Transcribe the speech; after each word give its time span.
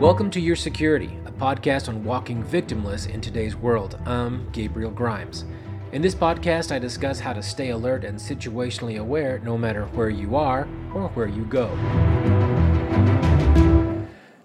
Welcome 0.00 0.30
to 0.30 0.40
Your 0.40 0.56
Security, 0.56 1.18
a 1.26 1.30
podcast 1.30 1.86
on 1.90 2.02
walking 2.04 2.42
victimless 2.42 3.06
in 3.06 3.20
today's 3.20 3.54
world. 3.54 3.98
I'm 4.06 4.48
Gabriel 4.50 4.90
Grimes. 4.90 5.44
In 5.92 6.00
this 6.00 6.14
podcast, 6.14 6.72
I 6.72 6.78
discuss 6.78 7.20
how 7.20 7.34
to 7.34 7.42
stay 7.42 7.68
alert 7.68 8.04
and 8.04 8.18
situationally 8.18 8.98
aware 8.98 9.40
no 9.40 9.58
matter 9.58 9.84
where 9.88 10.08
you 10.08 10.36
are 10.36 10.66
or 10.94 11.08
where 11.08 11.26
you 11.26 11.44
go. 11.44 11.66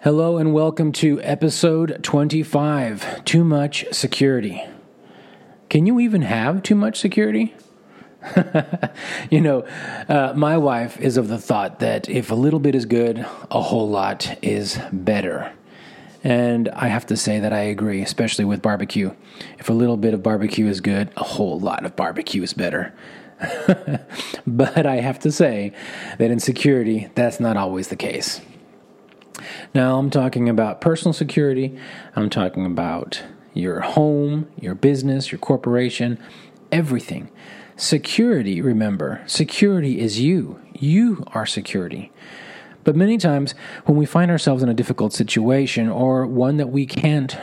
Hello, 0.00 0.36
and 0.36 0.52
welcome 0.52 0.90
to 0.90 1.22
episode 1.22 2.02
25 2.02 3.24
Too 3.24 3.44
Much 3.44 3.86
Security. 3.92 4.64
Can 5.70 5.86
you 5.86 6.00
even 6.00 6.22
have 6.22 6.64
too 6.64 6.74
much 6.74 6.98
security? 6.98 7.54
you 9.30 9.40
know, 9.40 9.62
uh, 10.08 10.32
my 10.36 10.56
wife 10.56 11.00
is 11.00 11.16
of 11.16 11.28
the 11.28 11.38
thought 11.38 11.80
that 11.80 12.08
if 12.08 12.30
a 12.30 12.34
little 12.34 12.60
bit 12.60 12.74
is 12.74 12.86
good, 12.86 13.18
a 13.50 13.60
whole 13.60 13.88
lot 13.88 14.36
is 14.42 14.78
better. 14.92 15.52
And 16.24 16.68
I 16.70 16.88
have 16.88 17.06
to 17.06 17.16
say 17.16 17.38
that 17.40 17.52
I 17.52 17.60
agree, 17.60 18.02
especially 18.02 18.44
with 18.44 18.62
barbecue. 18.62 19.14
If 19.58 19.68
a 19.68 19.72
little 19.72 19.96
bit 19.96 20.12
of 20.12 20.22
barbecue 20.22 20.66
is 20.66 20.80
good, 20.80 21.10
a 21.16 21.22
whole 21.22 21.60
lot 21.60 21.84
of 21.84 21.94
barbecue 21.94 22.42
is 22.42 22.52
better. 22.52 22.92
but 24.46 24.86
I 24.86 24.96
have 24.96 25.18
to 25.20 25.30
say 25.30 25.72
that 26.18 26.30
in 26.30 26.40
security, 26.40 27.08
that's 27.14 27.38
not 27.38 27.56
always 27.56 27.88
the 27.88 27.96
case. 27.96 28.40
Now, 29.74 29.98
I'm 29.98 30.10
talking 30.10 30.48
about 30.48 30.80
personal 30.80 31.12
security, 31.12 31.78
I'm 32.14 32.30
talking 32.30 32.64
about 32.64 33.22
your 33.52 33.80
home, 33.80 34.48
your 34.60 34.74
business, 34.74 35.30
your 35.30 35.38
corporation, 35.38 36.18
everything. 36.72 37.30
Security, 37.76 38.62
remember, 38.62 39.22
security 39.26 40.00
is 40.00 40.18
you. 40.18 40.60
You 40.72 41.24
are 41.34 41.44
security. 41.44 42.10
But 42.84 42.96
many 42.96 43.18
times, 43.18 43.54
when 43.84 43.98
we 43.98 44.06
find 44.06 44.30
ourselves 44.30 44.62
in 44.62 44.68
a 44.68 44.74
difficult 44.74 45.12
situation 45.12 45.90
or 45.90 46.26
one 46.26 46.56
that 46.56 46.70
we 46.70 46.86
can't 46.86 47.36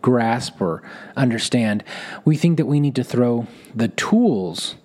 grasp 0.00 0.60
or 0.60 0.82
understand, 1.16 1.82
we 2.24 2.36
think 2.36 2.58
that 2.58 2.66
we 2.66 2.78
need 2.78 2.94
to 2.94 3.02
throw 3.02 3.48
the 3.74 3.88
tools 3.88 4.76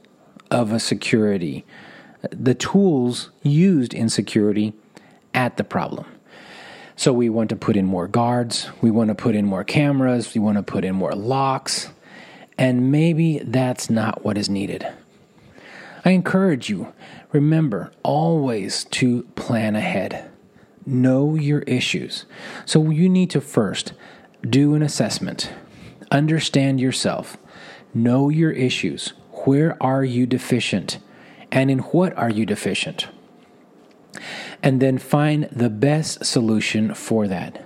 of 0.49 0.71
a 0.71 0.79
security, 0.79 1.63
the 2.31 2.55
tools 2.55 3.29
used 3.43 3.93
in 3.93 4.09
security, 4.09 4.73
at 5.33 5.57
the 5.57 5.63
problem. 5.63 6.05
So 6.95 7.11
we 7.11 7.29
want 7.29 7.49
to 7.49 7.55
put 7.55 7.75
in 7.75 7.85
more 7.85 8.07
guards, 8.07 8.69
we 8.81 8.91
want 8.91 9.09
to 9.09 9.15
put 9.15 9.35
in 9.35 9.45
more 9.45 9.63
cameras, 9.63 10.33
we 10.33 10.39
want 10.39 10.57
to 10.57 10.63
put 10.63 10.85
in 10.85 10.95
more 10.95 11.13
locks, 11.13 11.89
and 12.57 12.91
maybe 12.91 13.39
that's 13.39 13.89
not 13.89 14.23
what 14.23 14.37
is 14.37 14.49
needed. 14.49 14.87
I 16.05 16.11
encourage 16.11 16.69
you, 16.69 16.93
remember 17.31 17.91
always 18.03 18.83
to 18.85 19.23
plan 19.35 19.75
ahead. 19.75 20.29
Know 20.85 21.35
your 21.35 21.61
issues. 21.61 22.25
So 22.65 22.89
you 22.89 23.07
need 23.07 23.29
to 23.31 23.41
first 23.41 23.93
do 24.41 24.75
an 24.75 24.83
assessment, 24.83 25.51
understand 26.11 26.81
yourself, 26.81 27.37
know 27.93 28.29
your 28.29 28.51
issues. 28.51 29.13
Where 29.45 29.81
are 29.81 30.03
you 30.03 30.25
deficient? 30.25 30.99
And 31.51 31.71
in 31.71 31.79
what 31.79 32.15
are 32.17 32.29
you 32.29 32.45
deficient? 32.45 33.07
And 34.61 34.81
then 34.81 34.97
find 34.97 35.47
the 35.51 35.69
best 35.69 36.25
solution 36.25 36.93
for 36.93 37.27
that. 37.27 37.63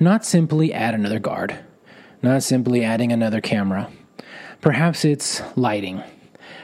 Not 0.00 0.24
simply 0.24 0.72
add 0.72 0.94
another 0.94 1.20
guard, 1.20 1.58
not 2.22 2.42
simply 2.42 2.84
adding 2.84 3.12
another 3.12 3.40
camera 3.40 3.88
Perhaps 4.62 5.04
it's 5.04 5.42
lighting. 5.56 6.04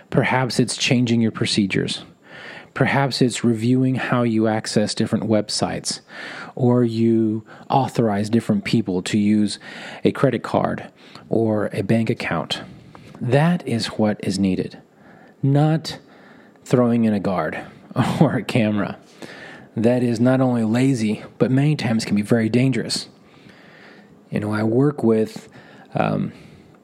Perhaps 0.09 0.61
it's 0.61 0.77
changing 0.77 1.21
your 1.21 1.33
procedures. 1.33 2.05
Perhaps 2.73 3.21
it's 3.21 3.43
reviewing 3.43 3.97
how 3.97 4.23
you 4.23 4.47
access 4.47 4.95
different 4.95 5.25
websites, 5.25 5.99
or 6.55 6.85
you 6.85 7.45
authorize 7.69 8.31
different 8.31 8.65
people 8.65 9.03
to 9.03 9.19
use 9.19 9.59
a 10.05 10.13
credit 10.13 10.45
card 10.45 10.89
or 11.29 11.70
a 11.73 11.83
bank 11.83 12.08
account. 12.08 12.63
That 13.20 13.67
is 13.67 13.89
what 13.89 14.20
is 14.23 14.39
needed, 14.39 14.81
not 15.42 15.98
throwing 16.64 17.05
in 17.05 17.13
a 17.13 17.20
guard 17.20 17.61
or 18.20 18.37
a 18.37 18.45
camera. 18.45 18.97
That 19.77 20.05
is 20.05 20.20
not 20.20 20.41
only 20.41 20.63
lazy, 20.63 21.25
but 21.39 21.51
many 21.51 21.75
times 21.75 22.05
can 22.05 22.14
be 22.14 22.23
very 22.23 22.48
dangerous. 22.48 23.08
You 24.31 24.39
know, 24.39 24.53
I 24.53 24.63
work 24.63 25.03
with 25.03 25.48
um, 25.97 26.33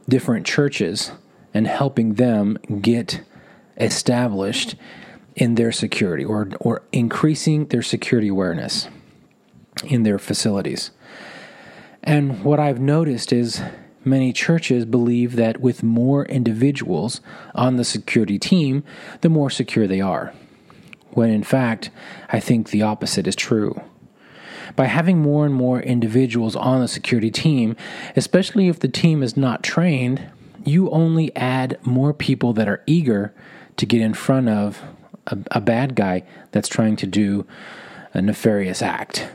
different 0.09 0.47
churches 0.47 1.13
and 1.53 1.67
helping 1.67 2.15
them 2.15 2.59
get 2.81 3.23
established 3.77 4.75
in 5.37 5.57
their 5.57 5.73
security 5.73 6.25
or, 6.25 6.51
or 6.61 6.83
increasing 6.93 7.67
their 7.67 7.83
security 7.83 8.29
awareness 8.29 8.89
in 9.85 10.03
their 10.05 10.19
facilities. 10.19 10.91
And 12.03 12.45
what 12.45 12.61
I've 12.61 12.81
noticed 12.81 13.33
is 13.33 13.63
many 14.05 14.33
churches 14.33 14.85
believe 14.85 15.37
that 15.37 15.61
with 15.61 15.83
more 15.83 16.27
individuals 16.27 17.21
on 17.55 17.77
the 17.77 17.85
security 17.85 18.39
team, 18.39 18.85
the 19.23 19.29
more 19.29 19.51
secure 19.51 19.87
they 19.87 20.01
are. 20.01 20.33
When 21.11 21.31
in 21.31 21.43
fact, 21.43 21.91
I 22.29 22.41
think 22.41 22.71
the 22.71 22.83
opposite 22.83 23.27
is 23.27 23.37
true. 23.37 23.81
By 24.77 24.87
having 24.87 25.21
more 25.21 25.45
and 25.47 25.55
more 25.55 25.81
individuals 25.81 26.57
on 26.57 26.81
the 26.81 26.89
security 26.89 27.31
team, 27.31 27.77
especially 28.17 28.69
if 28.69 28.81
the 28.81 28.89
team 28.89 29.23
is 29.23 29.37
not 29.37 29.63
trained, 29.63 30.31
you 30.65 30.91
only 30.91 31.35
add 31.37 31.79
more 31.85 32.13
people 32.13 32.53
that 32.55 32.69
are 32.69 32.83
eager 32.87 33.35
to 33.77 33.87
get 33.87 34.01
in 34.01 34.15
front 34.15 34.49
of 34.49 34.83
a, 35.27 35.39
a 35.51 35.61
bad 35.61 35.95
guy 35.95 36.25
that's 36.53 36.69
trying 36.69 36.97
to 36.97 37.07
do 37.07 37.47
a 38.13 38.23
nefarious 38.23 38.83
act, 38.83 39.29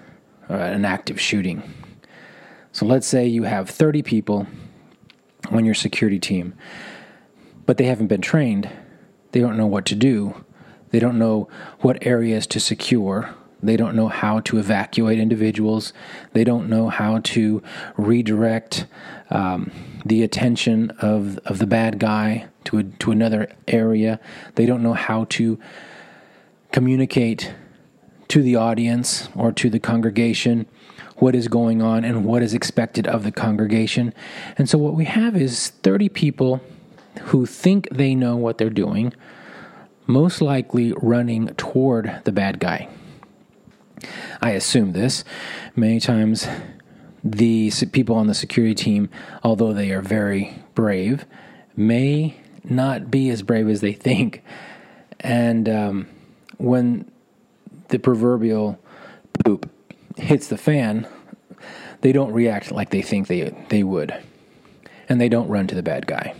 uh, 0.49 0.53
an 0.53 0.85
active 0.85 1.19
shooting. 1.19 1.61
So 2.71 2.85
let's 2.85 3.07
say 3.07 3.27
you 3.27 3.43
have 3.43 3.69
30 3.69 4.03
people 4.03 4.47
on 5.51 5.65
your 5.65 5.75
security 5.75 6.19
team, 6.19 6.53
but 7.65 7.77
they 7.77 7.85
haven't 7.85 8.07
been 8.07 8.21
trained. 8.21 8.69
They 9.31 9.39
don't 9.39 9.57
know 9.57 9.67
what 9.67 9.85
to 9.87 9.95
do. 9.95 10.43
They 10.91 10.99
don't 10.99 11.19
know 11.19 11.49
what 11.81 12.05
areas 12.05 12.47
to 12.47 12.59
secure. 12.59 13.35
They 13.61 13.77
don't 13.77 13.95
know 13.95 14.07
how 14.07 14.39
to 14.41 14.57
evacuate 14.57 15.19
individuals. 15.19 15.93
They 16.33 16.43
don't 16.43 16.69
know 16.69 16.89
how 16.89 17.19
to 17.19 17.61
redirect 17.97 18.85
um, 19.29 19.71
the 20.05 20.23
attention 20.23 20.91
of, 21.01 21.37
of 21.39 21.59
the 21.59 21.67
bad 21.67 21.99
guy 21.99 22.47
to, 22.65 22.79
a, 22.79 22.83
to 22.83 23.11
another 23.11 23.51
area. 23.67 24.19
They 24.55 24.65
don't 24.65 24.81
know 24.81 24.93
how 24.93 25.25
to 25.25 25.59
communicate 26.71 27.53
to 28.29 28.41
the 28.41 28.55
audience 28.55 29.27
or 29.35 29.51
to 29.51 29.69
the 29.69 29.79
congregation 29.79 30.67
what 31.17 31.35
is 31.35 31.47
going 31.47 31.81
on 31.81 32.05
and 32.05 32.23
what 32.23 32.41
is 32.41 32.53
expected 32.53 33.07
of 33.07 33.23
the 33.23 33.31
congregation. 33.31 34.13
And 34.57 34.69
so, 34.69 34.77
what 34.77 34.93
we 34.93 35.05
have 35.05 35.35
is 35.35 35.69
30 35.83 36.09
people 36.09 36.61
who 37.23 37.45
think 37.45 37.89
they 37.91 38.15
know 38.15 38.35
what 38.35 38.57
they're 38.57 38.69
doing, 38.69 39.13
most 40.07 40.41
likely 40.41 40.93
running 40.97 41.47
toward 41.55 42.21
the 42.23 42.31
bad 42.31 42.59
guy. 42.59 42.87
I 44.41 44.51
assume 44.51 44.93
this. 44.93 45.23
Many 45.75 45.99
times, 45.99 46.47
the 47.23 47.71
people 47.91 48.15
on 48.15 48.27
the 48.27 48.33
security 48.33 48.75
team, 48.75 49.09
although 49.43 49.73
they 49.73 49.91
are 49.91 50.01
very 50.01 50.55
brave, 50.75 51.25
may 51.75 52.39
not 52.63 53.11
be 53.11 53.29
as 53.29 53.41
brave 53.41 53.67
as 53.69 53.81
they 53.81 53.93
think. 53.93 54.43
And 55.19 55.67
um, 55.67 56.07
when 56.57 57.09
the 57.89 57.99
proverbial 57.99 58.79
poop 59.43 59.69
hits 60.17 60.47
the 60.47 60.57
fan, 60.57 61.07
they 62.01 62.11
don't 62.11 62.31
react 62.31 62.71
like 62.71 62.89
they 62.91 63.01
think 63.01 63.27
they, 63.27 63.49
they 63.69 63.83
would. 63.83 64.15
And 65.07 65.19
they 65.19 65.29
don't 65.29 65.49
run 65.49 65.67
to 65.67 65.75
the 65.75 65.83
bad 65.83 66.07
guy. 66.07 66.35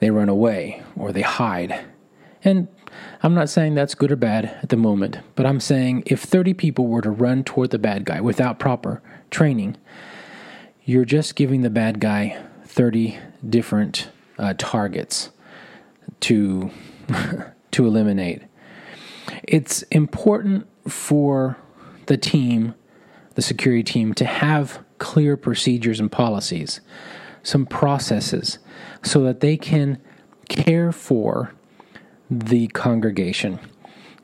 They 0.00 0.10
run 0.10 0.28
away 0.28 0.82
or 0.96 1.12
they 1.12 1.22
hide. 1.22 1.84
And 2.46 2.68
I'm 3.24 3.34
not 3.34 3.48
saying 3.48 3.74
that's 3.74 3.96
good 3.96 4.12
or 4.12 4.16
bad 4.16 4.44
at 4.62 4.68
the 4.68 4.76
moment, 4.76 5.18
but 5.34 5.44
I'm 5.44 5.58
saying 5.58 6.04
if 6.06 6.22
30 6.22 6.54
people 6.54 6.86
were 6.86 7.02
to 7.02 7.10
run 7.10 7.42
toward 7.42 7.70
the 7.70 7.78
bad 7.78 8.04
guy 8.04 8.20
without 8.20 8.60
proper 8.60 9.02
training, 9.30 9.76
you're 10.84 11.04
just 11.04 11.34
giving 11.34 11.62
the 11.62 11.70
bad 11.70 11.98
guy 11.98 12.40
30 12.64 13.18
different 13.50 14.10
uh, 14.38 14.54
targets 14.56 15.30
to 16.20 16.70
to 17.72 17.84
eliminate. 17.84 18.42
It's 19.42 19.82
important 19.82 20.68
for 20.88 21.58
the 22.06 22.16
team, 22.16 22.76
the 23.34 23.42
security 23.42 23.82
team, 23.82 24.14
to 24.14 24.24
have 24.24 24.84
clear 24.98 25.36
procedures 25.36 25.98
and 25.98 26.12
policies, 26.12 26.80
some 27.42 27.66
processes, 27.66 28.60
so 29.02 29.24
that 29.24 29.40
they 29.40 29.56
can 29.56 30.00
care 30.48 30.92
for 30.92 31.55
the 32.30 32.68
congregation 32.68 33.58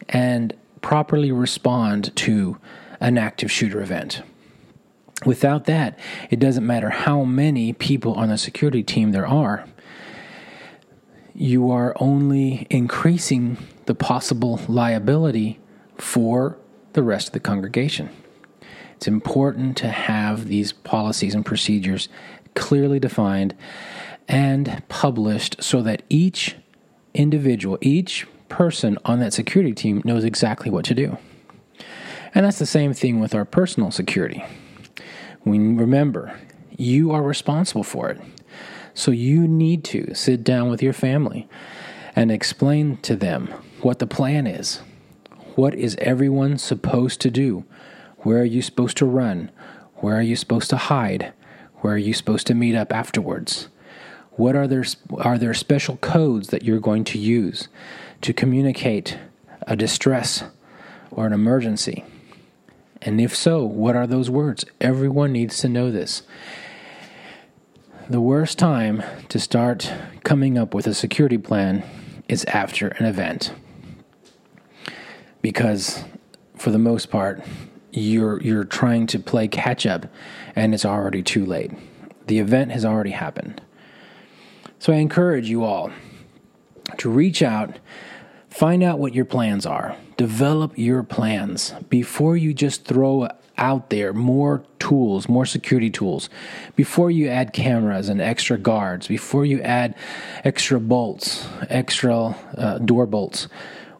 and 0.08 0.54
properly 0.80 1.30
respond 1.32 2.14
to 2.16 2.58
an 3.00 3.18
active 3.18 3.50
shooter 3.50 3.80
event. 3.80 4.22
Without 5.24 5.66
that, 5.66 5.98
it 6.30 6.40
doesn't 6.40 6.66
matter 6.66 6.90
how 6.90 7.24
many 7.24 7.72
people 7.72 8.14
on 8.14 8.28
the 8.28 8.38
security 8.38 8.82
team 8.82 9.12
there 9.12 9.26
are, 9.26 9.64
you 11.34 11.70
are 11.70 11.96
only 12.00 12.66
increasing 12.70 13.56
the 13.86 13.94
possible 13.94 14.60
liability 14.68 15.58
for 15.96 16.58
the 16.92 17.02
rest 17.02 17.28
of 17.28 17.32
the 17.32 17.40
congregation. 17.40 18.10
It's 18.96 19.08
important 19.08 19.76
to 19.78 19.88
have 19.88 20.48
these 20.48 20.72
policies 20.72 21.34
and 21.34 21.44
procedures 21.44 22.08
clearly 22.54 23.00
defined 23.00 23.56
and 24.28 24.82
published 24.88 25.62
so 25.62 25.82
that 25.82 26.02
each 26.08 26.56
individual, 27.14 27.78
each 27.80 28.26
person 28.48 28.98
on 29.04 29.20
that 29.20 29.32
security 29.32 29.72
team 29.72 30.02
knows 30.04 30.24
exactly 30.24 30.70
what 30.70 30.84
to 30.84 30.94
do. 30.94 31.18
And 32.34 32.46
that's 32.46 32.58
the 32.58 32.66
same 32.66 32.92
thing 32.94 33.20
with 33.20 33.34
our 33.34 33.44
personal 33.44 33.90
security. 33.90 34.44
We 35.44 35.58
remember, 35.58 36.38
you 36.76 37.10
are 37.10 37.22
responsible 37.22 37.84
for 37.84 38.10
it. 38.10 38.20
So 38.94 39.10
you 39.10 39.48
need 39.48 39.84
to 39.84 40.14
sit 40.14 40.44
down 40.44 40.70
with 40.70 40.82
your 40.82 40.92
family 40.92 41.48
and 42.14 42.30
explain 42.30 42.98
to 42.98 43.16
them 43.16 43.48
what 43.80 43.98
the 43.98 44.06
plan 44.06 44.46
is. 44.46 44.80
What 45.54 45.74
is 45.74 45.96
everyone 45.98 46.58
supposed 46.58 47.20
to 47.22 47.30
do? 47.30 47.64
Where 48.18 48.38
are 48.40 48.44
you 48.44 48.62
supposed 48.62 48.96
to 48.98 49.06
run? 49.06 49.50
Where 49.96 50.16
are 50.16 50.22
you 50.22 50.36
supposed 50.36 50.70
to 50.70 50.76
hide? 50.76 51.32
Where 51.76 51.94
are 51.94 51.98
you 51.98 52.14
supposed 52.14 52.46
to 52.46 52.54
meet 52.54 52.74
up 52.74 52.92
afterwards? 52.92 53.68
What 54.36 54.56
are 54.56 54.66
there 54.66 54.84
are 55.18 55.38
there 55.38 55.54
special 55.54 55.96
codes 55.98 56.48
that 56.48 56.62
you're 56.62 56.80
going 56.80 57.04
to 57.04 57.18
use 57.18 57.68
to 58.22 58.32
communicate 58.32 59.18
a 59.66 59.76
distress 59.76 60.44
or 61.10 61.26
an 61.26 61.32
emergency? 61.32 62.04
And 63.02 63.20
if 63.20 63.34
so, 63.34 63.64
what 63.64 63.96
are 63.96 64.06
those 64.06 64.30
words? 64.30 64.64
Everyone 64.80 65.32
needs 65.32 65.58
to 65.58 65.68
know 65.68 65.90
this. 65.90 66.22
The 68.08 68.20
worst 68.20 68.58
time 68.58 69.02
to 69.28 69.38
start 69.38 69.92
coming 70.24 70.56
up 70.56 70.72
with 70.72 70.86
a 70.86 70.94
security 70.94 71.38
plan 71.38 71.84
is 72.28 72.44
after 72.46 72.88
an 72.88 73.06
event. 73.06 73.52
Because 75.40 76.04
for 76.56 76.70
the 76.70 76.78
most 76.78 77.10
part, 77.10 77.42
you're 77.90 78.40
you're 78.40 78.64
trying 78.64 79.06
to 79.08 79.18
play 79.18 79.48
catch 79.48 79.84
up 79.84 80.06
and 80.56 80.72
it's 80.72 80.84
already 80.84 81.22
too 81.22 81.44
late. 81.44 81.72
The 82.28 82.38
event 82.38 82.70
has 82.72 82.84
already 82.84 83.10
happened. 83.10 83.60
So 84.82 84.92
I 84.92 84.96
encourage 84.96 85.48
you 85.48 85.62
all 85.62 85.92
to 86.98 87.08
reach 87.08 87.40
out 87.40 87.78
Find 88.52 88.82
out 88.82 88.98
what 88.98 89.14
your 89.14 89.24
plans 89.24 89.64
are. 89.64 89.96
Develop 90.18 90.76
your 90.76 91.02
plans 91.02 91.72
before 91.88 92.36
you 92.36 92.52
just 92.52 92.84
throw 92.84 93.28
out 93.56 93.88
there 93.88 94.12
more 94.12 94.62
tools, 94.78 95.26
more 95.26 95.46
security 95.46 95.88
tools. 95.88 96.28
Before 96.76 97.10
you 97.10 97.28
add 97.28 97.54
cameras 97.54 98.10
and 98.10 98.20
extra 98.20 98.58
guards, 98.58 99.08
before 99.08 99.46
you 99.46 99.62
add 99.62 99.94
extra 100.44 100.78
bolts, 100.78 101.48
extra 101.70 102.36
uh, 102.58 102.76
door 102.76 103.06
bolts, 103.06 103.48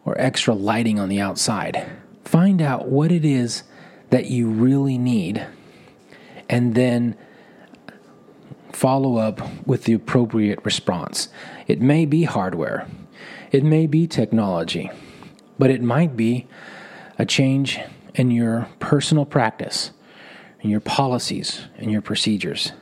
or 0.04 0.20
extra 0.20 0.52
lighting 0.52 1.00
on 1.00 1.08
the 1.08 1.20
outside. 1.20 1.82
Find 2.26 2.60
out 2.60 2.88
what 2.88 3.10
it 3.10 3.24
is 3.24 3.62
that 4.10 4.26
you 4.26 4.48
really 4.48 4.98
need 4.98 5.46
and 6.50 6.74
then 6.74 7.16
follow 8.76 9.16
up 9.16 9.66
with 9.66 9.84
the 9.84 9.92
appropriate 9.92 10.64
response. 10.64 11.28
It 11.66 11.80
may 11.80 12.04
be 12.04 12.24
hardware. 12.24 12.86
It 13.50 13.64
may 13.64 13.86
be 13.86 14.06
technology, 14.06 14.90
but 15.58 15.70
it 15.70 15.82
might 15.82 16.16
be 16.16 16.46
a 17.18 17.26
change 17.26 17.78
in 18.14 18.30
your 18.30 18.68
personal 18.78 19.24
practice, 19.24 19.90
in 20.60 20.70
your 20.70 20.80
policies, 20.80 21.62
and 21.76 21.90
your 21.90 22.02
procedures. 22.02 22.72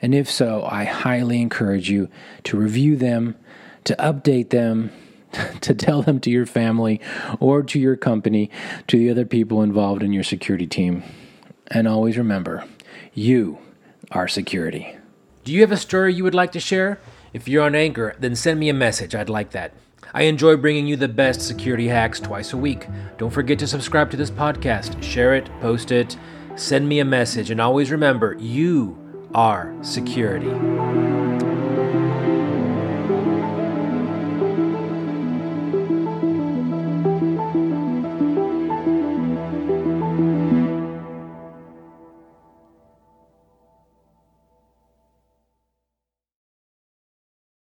And 0.00 0.14
if 0.14 0.30
so, 0.30 0.64
I 0.64 0.84
highly 0.84 1.40
encourage 1.40 1.88
you 1.88 2.08
to 2.44 2.56
review 2.56 2.96
them, 2.96 3.36
to 3.84 3.94
update 3.96 4.50
them, 4.50 4.90
to 5.60 5.74
tell 5.74 6.02
them 6.02 6.20
to 6.20 6.30
your 6.30 6.46
family 6.46 7.00
or 7.40 7.62
to 7.62 7.78
your 7.78 7.96
company, 7.96 8.50
to 8.88 8.98
the 8.98 9.10
other 9.10 9.24
people 9.24 9.62
involved 9.62 10.02
in 10.02 10.12
your 10.12 10.24
security 10.24 10.66
team. 10.66 11.02
And 11.68 11.88
always 11.88 12.18
remember, 12.18 12.64
you 13.14 13.58
are 14.10 14.28
security. 14.28 14.96
Do 15.44 15.52
you 15.52 15.62
have 15.62 15.72
a 15.72 15.76
story 15.76 16.14
you 16.14 16.22
would 16.22 16.36
like 16.36 16.52
to 16.52 16.60
share? 16.60 17.00
If 17.32 17.48
you're 17.48 17.64
on 17.64 17.74
Anchor, 17.74 18.14
then 18.20 18.36
send 18.36 18.60
me 18.60 18.68
a 18.68 18.74
message. 18.74 19.12
I'd 19.12 19.28
like 19.28 19.50
that. 19.50 19.72
I 20.14 20.22
enjoy 20.22 20.56
bringing 20.56 20.86
you 20.86 20.94
the 20.94 21.08
best 21.08 21.40
security 21.40 21.88
hacks 21.88 22.20
twice 22.20 22.52
a 22.52 22.56
week. 22.56 22.86
Don't 23.18 23.32
forget 23.32 23.58
to 23.58 23.66
subscribe 23.66 24.10
to 24.12 24.16
this 24.16 24.30
podcast, 24.30 25.02
share 25.02 25.34
it, 25.34 25.50
post 25.60 25.90
it, 25.90 26.16
send 26.54 26.88
me 26.88 27.00
a 27.00 27.04
message, 27.04 27.50
and 27.50 27.60
always 27.60 27.90
remember 27.90 28.36
you 28.38 28.96
are 29.34 29.74
security. 29.82 31.21